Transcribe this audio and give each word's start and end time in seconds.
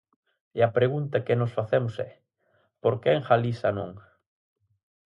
E 0.57 0.59
a 0.67 0.73
pregunta 0.77 1.23
que 1.25 1.39
nós 1.39 1.55
facemos 1.57 1.93
é: 2.09 2.11
¿por 2.81 2.93
que 3.01 3.09
en 3.17 3.21
Galiza 3.29 3.69
non? 3.77 3.91